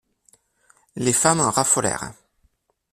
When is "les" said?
0.95-1.13